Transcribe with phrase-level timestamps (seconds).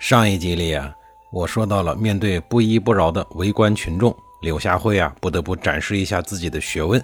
[0.00, 0.96] 上一集里啊，
[1.30, 7.00] 我说到了面对不依不饶的围观群众，柳下惠啊不得不展示一下自己的学问。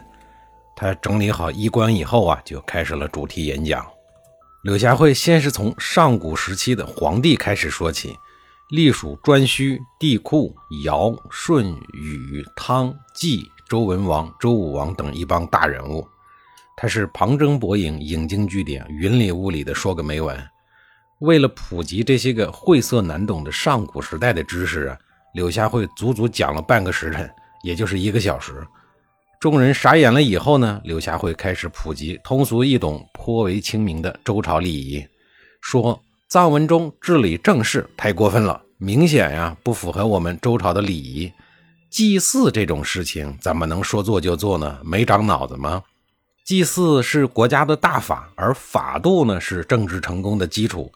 [0.75, 3.87] 他整理好衣冠以后啊，就开始了主题演讲。
[4.63, 8.17] 柳下惠先是从上古时期的皇帝开始说起，
[8.71, 10.51] 隶属颛顼、帝喾、
[10.85, 16.09] 尧、舜、禹、汤、季、周文王、周武王等一帮大人物。
[16.75, 20.51] 他是旁征博引、引经据典、云里雾里的说个没完。
[21.21, 24.99] 为了普及这些个晦涩难懂的上古时代的知识啊，
[25.35, 27.31] 柳下惠足足讲了半个时辰，
[27.63, 28.67] 也就是一个小时。
[29.41, 35.07] 众人傻眼了以后呢，柳下惠开始普及通俗易懂、颇为清明的周朝礼仪，
[35.63, 41.33] 说臧文中治理政事太过分了，明显呀不符合我们周朝的礼仪。
[41.89, 44.79] 祭祀这种事情怎么能说做就做呢？
[44.85, 45.83] 没长脑子吗？
[46.45, 50.93] 祭祀是国家的大法，而法度呢是政治成功的基础。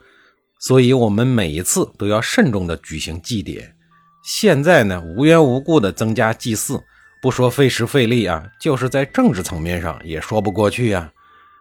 [0.61, 3.75] 所以，我们每一次都要慎重的举行祭典。
[4.22, 6.78] 现在呢，无缘无故的增加祭祀，
[7.22, 11.11] 不说费时费力啊，就是在政治层面上也说不过去呀。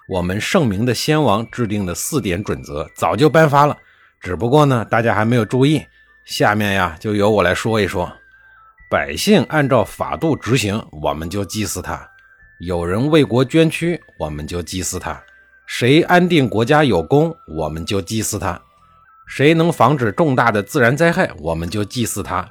[0.09, 3.77] 我们圣明的先王制定的四点准则早就颁发了，
[4.19, 5.81] 只不过呢，大家还没有注意。
[6.25, 8.11] 下面呀，就由我来说一说：
[8.89, 11.95] 百姓按照法度执行，我们就祭祀他；
[12.59, 15.13] 有人为国捐躯，我们就祭祀他；
[15.65, 18.61] 谁安定国家有功，我们就祭祀他。
[19.29, 22.45] 谁能防止重大的自然灾害，我们就祭祀他。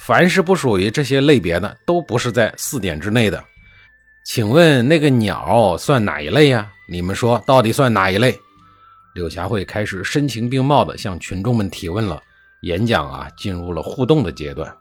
[0.00, 3.44] 凡是不属于这些类别的，都不是在四点之内的。
[4.24, 6.72] 请问那个鸟算哪一类呀？
[6.88, 8.36] 你们说到底算哪一类？
[9.14, 12.20] 柳霞会开始声情并茂地向群众们提问了。
[12.62, 14.74] 演讲啊，进入了互动的阶段。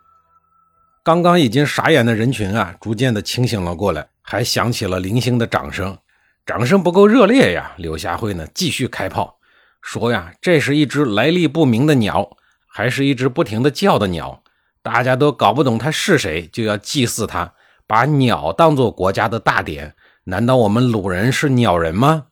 [1.04, 5.98] 刚刚已经傻眼的人群啊，逐渐的清醒了过来，还响起了零星的掌声。
[6.46, 9.38] 掌声不够热烈呀，柳霞会呢继续开炮。
[9.82, 12.38] 说呀，这是一只来历不明的鸟，
[12.68, 14.44] 还是一只不停的叫的鸟？
[14.84, 17.54] 大家都搞不懂它是谁，就要祭祀它，
[17.86, 19.94] 把鸟当做国家的大典。
[20.24, 22.28] 难道我们鲁人是鸟人吗？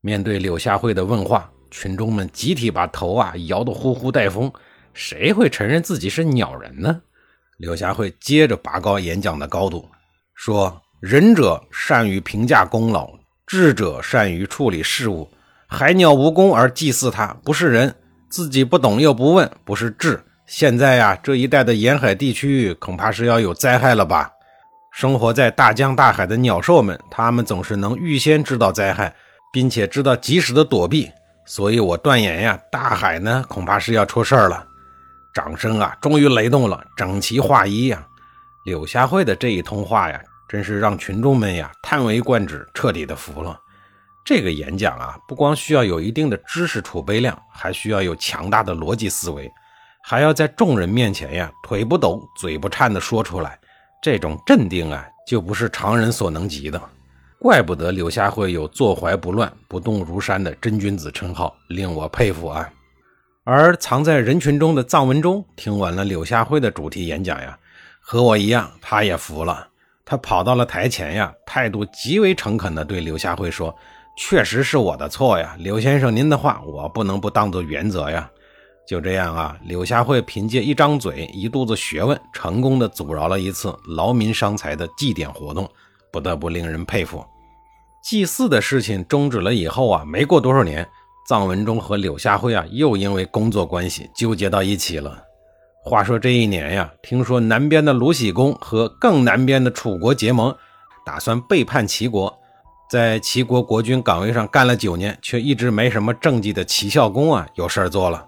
[0.00, 4.50] 面对柳下惠的问话，群众们集体把头啊摇得呼呼带风。
[4.92, 7.02] 谁会承认自己是鸟人呢？
[7.58, 9.88] 柳下惠接着拔高演讲的高度，
[10.34, 13.10] 说：“仁者善于评价功劳，
[13.46, 15.28] 智者善于处理事务。”
[15.74, 17.90] 海鸟无功而祭祀它，不是人；
[18.28, 20.22] 自己不懂又不问，不是智。
[20.46, 24.30] 现在呀，这一带的沿海地区恐怕是要有灾害了吧？
[24.92, 29.12] 生活在大江大海的鸟兽们，他们总是能预先知道灾害，
[29.52, 31.10] 并且知道及时的躲避。
[31.46, 34.64] 所以我断言呀，大海呢，恐怕是要出事儿了。
[35.34, 38.06] 掌声啊，终于雷动了，整齐划一呀！
[38.64, 43.58] 柳下惠的这一通话呀，真是让群众们呀叹为观止，彻底的服了。
[44.24, 49.52] 这个演讲啊，不光需要有一定的知识储备量，还需要有强大的逻辑思维，
[50.02, 53.58] 还要在众人面前呀，腿不抖、嘴不颤的说出来。
[54.02, 56.80] 这种镇定啊，就不是常人所能及的。
[57.38, 62.66] 怪不得柳下惠有坐怀不乱、不动如山的真君子称号，令我佩服啊。
[63.44, 67.58] 而藏在人群中的臧文忠听完了柳下惠的主题演讲呀，
[68.00, 69.68] 和我一样，他也服了。
[70.06, 73.74] 他跑到了台前呀，态度极为诚恳地对柳下惠说。
[74.16, 78.30] 确实是我的错呀，柳先生，您的话我不能不当做原则呀。
[78.86, 85.68] 就这样啊，柳下惠凭借一张嘴、一肚子学问，成功的阻挠了一次劳民伤财的祭典活动，
[86.12, 87.24] 不得不令人佩服。
[88.02, 90.86] 祭祀的事情终止了以后啊，没过多少年，
[91.28, 95.18] 臧文忠和柳下惠啊又因为工作关系纠结到一起了。
[95.82, 100.54] 话说这一年呀，听说南边的鲁僖公和更南边的楚国结盟，
[101.06, 102.38] 打算背叛齐国。
[102.94, 108.24] 在齐国国君岗位上干了九年，却一直没什么政绩的齐孝公啊，有事儿做了。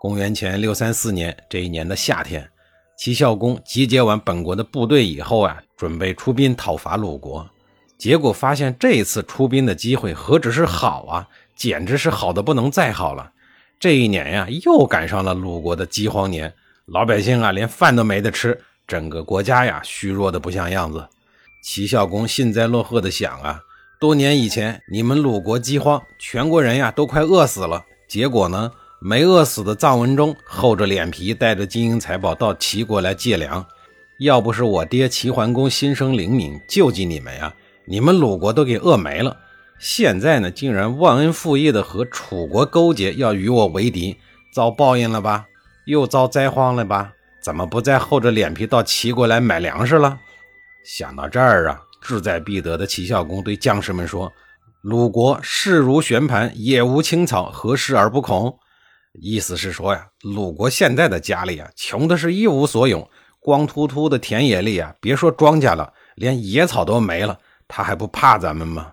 [0.00, 2.50] 公元前六三四年这一年的夏天，
[2.98, 7.48] 齐孝公集结完本国的部队以后啊，准备出兵讨伐鲁国。
[7.96, 13.30] 结果发现这一次出兵的机会何止是好啊，简直是好的不能再好了。
[13.78, 16.52] 这一年呀，又赶上了鲁国的饥荒年，
[16.86, 21.08] 老百姓啊连饭都没得吃，整个国家呀虚弱的不像样子。
[21.62, 23.60] 齐孝公幸灾乐祸的想啊。
[24.02, 27.84] 多年以前，你们鲁国饥荒，全国人呀都快饿死了。
[28.08, 33.64] 结果呢，没饿死的臧文忠厚着脸皮带着金银财宝到齐国来借粮。
[34.18, 37.54] 要不是我爹齐桓公心生灵敏救济你们呀，
[37.84, 39.36] 你们鲁国都给饿没了。
[39.78, 44.16] 现在呢，竟然忘恩负义的和楚国勾结，要与我为敌，
[44.52, 45.46] 遭报应了吧？
[45.84, 47.12] 又遭灾荒了吧？
[47.40, 50.18] 怎么不再厚着脸皮到齐国来买粮食了？
[50.82, 54.30] 想到这儿啊，志在必得的齐孝公对将士们说
[54.82, 58.58] ：“鲁国势如悬盘，野无青草，何事而不恐？”
[59.20, 63.08] 意思是说呀，鲁国现在的家里啊，穷的是一无所有。
[63.40, 68.92] 光秃秃的田野里啊，别说庄稼了，连野草都没了，他还不怕咱们吗？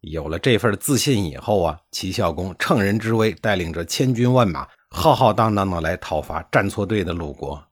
[0.00, 7.62] 有了这份自信以后啊，齐孝公乘人之危，带领着千军万马，浩浩荡荡的来讨伐站错队的鲁国。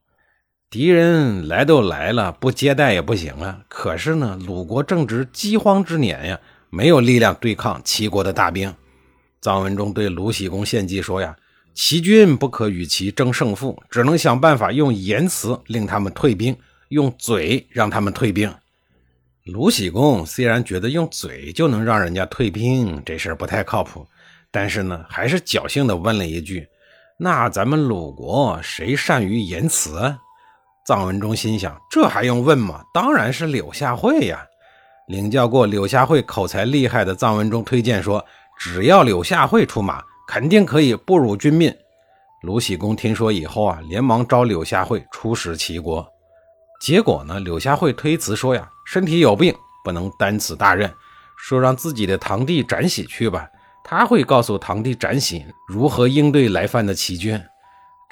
[0.72, 3.60] 敌人来都来了，不接待也不行啊。
[3.68, 6.40] 可是呢，鲁国正值饥荒之年呀，
[6.70, 8.74] 没有力量对抗齐国的大兵。
[9.42, 11.36] 臧文忠对鲁僖公献计说呀。
[11.74, 16.56] 齐军不可与其争胜负，只能想办法用言辞令他们退兵，
[16.88, 18.50] 用嘴让他们退兵。
[19.44, 24.06] 鲁僖公虽然觉得用嘴就能让人家退兵这事儿不太靠谱，
[24.50, 26.66] 但是呢，还是侥幸的问了一句
[27.18, 30.16] ：“那咱们鲁国谁善于言辞？”
[30.86, 32.82] 臧文忠心想：这还用问吗？
[32.92, 34.44] 当然是柳下惠呀！
[35.08, 38.24] 领教过柳下惠口才厉害的臧文忠推荐说
[38.58, 41.74] ：“只要柳下惠出马。”肯定可以不辱君命。
[42.42, 46.06] 鲁僖公听说以后啊，连忙召柳下惠出使齐国。
[46.80, 49.54] 结果呢，柳下惠推辞说呀，身体有病，
[49.84, 50.90] 不能担此大任，
[51.36, 53.46] 说让自己的堂弟展喜去吧，
[53.84, 57.38] 他会告诉堂弟展喜如何应对来犯的齐军。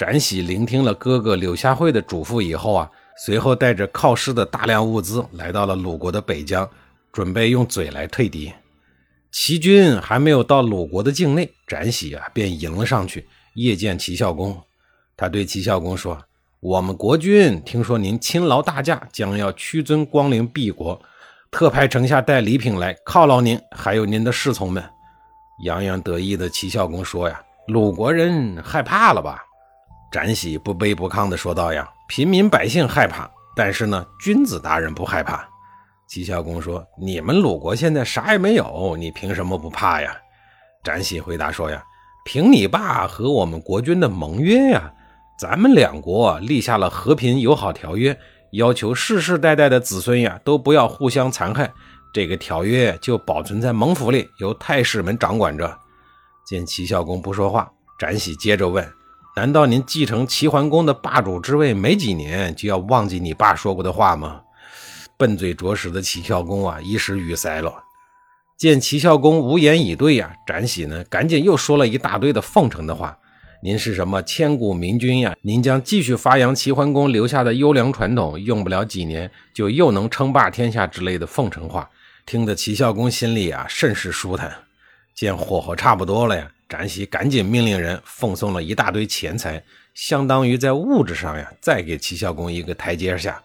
[0.00, 6.66] 展喜聆听了哥哥柳下惠的嘱咐以后啊，随后带着犒师的大量物资来到了鲁国的北疆，
[7.12, 8.50] 准备用嘴来退敌。
[9.30, 14.58] 齐军还没有到鲁国的境内，展喜啊便迎了上去，谒见齐孝公。
[15.18, 16.18] 他对齐孝公说
[16.60, 20.98] ：“我们国君听说您亲劳大驾，将要屈尊光临敝国，
[21.50, 24.82] 特派丞相带礼品来犒劳您，还有您的侍从们。”
[25.62, 29.44] 洋洋得意的齐孝公说：“呀，鲁国人害怕了吧？”
[30.10, 35.48] 展喜不卑不亢地说道：“呀，平民百姓害怕，但是呢，君子大人不害怕。”
[36.08, 40.16] 齐孝公说：“你们鲁国现在啥也没有，你凭什么不怕呀？”
[40.82, 41.80] 展喜回答说：“呀，
[42.24, 44.92] 凭你爸和我们国君的盟约呀，
[45.38, 48.18] 咱们两国立下了和平友好条约，
[48.52, 51.72] 要求世世代代的子孙呀都不要互相残害。
[52.12, 55.78] 这个条约就保存在盟府里，由太史们掌管着。”
[56.44, 58.84] 见齐孝公不说话，展喜接着问
[59.40, 64.42] ：“难道您继承齐桓公的霸主之位没几年，就要忘记你爸说过的话吗？”
[65.16, 67.72] 笨嘴拙舌的齐孝公啊，一时语塞了。
[68.58, 73.16] 见齐孝公无言以对呀，展喜呢，赶紧又说了一大堆的奉承的话。
[73.62, 75.34] 您是什么千古明君呀？
[75.40, 81.88] 您将继续发扬齐桓公留下的优良传统，用不了几年就又能称霸天下之类的奉承话，
[82.26, 84.52] 听得齐孝公心里啊甚是舒坦。
[85.14, 89.62] 见火候差不多了呀，展喜赶紧命令人奉送了一大堆钱财，
[89.92, 93.42] 相当于在物质上呀再给齐孝公一个台阶下。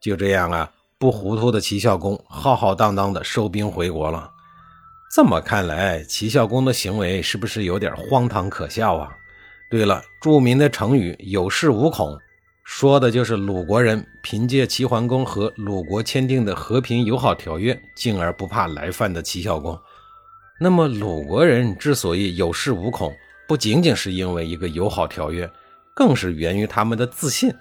[0.00, 0.72] 就这样啊。
[0.98, 4.30] 不糊涂的齐孝公浩浩荡荡的收兵回国了。
[5.12, 9.10] 这么看来，齐孝公的行为是不是有点荒唐可笑啊？
[9.68, 12.16] 对了，著名的成语“有恃无恐”，
[12.62, 19.76] 说的就是鲁国人凭借齐桓公和鲁国签订的和平友好条约，进而不怕来犯的齐孝公。
[20.62, 23.12] 那么，鲁国人之所以有恃无恐，
[23.48, 25.50] 不仅仅是因为一个友好条约，
[25.92, 27.52] 更是源于他们的自信，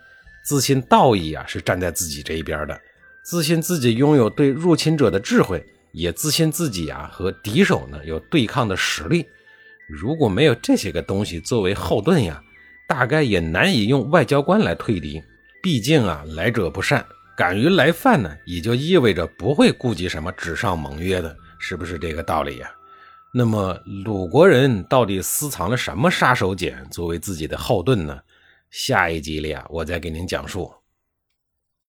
[0.45, 2.79] 自信道义啊是站在自己这一边的。
[3.23, 9.25] 自信自己拥有对入侵者的智慧，也自信自己啊和敌手呢有对抗的实力。
[9.89, 12.39] 如果没有这些个东西作为后盾呀，
[12.87, 15.19] 大概也难以用外交官来退敌。
[15.63, 17.03] 毕竟啊，来者不善，
[17.35, 22.71] 敢于来犯呢，也就意味着不会顾及什么纸上盟约的，是不是这个道理呀？
[23.33, 28.19] 那么鲁国人到底私藏了什么杀手锏作为自己的后盾呢？
[28.69, 30.80] 下一集里啊，我再给您讲述。